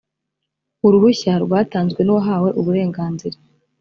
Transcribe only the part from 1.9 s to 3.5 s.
n’uwahawe uburenganzira